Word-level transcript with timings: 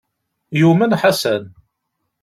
Yumen 0.59 0.97
Ḥasan. 1.01 1.43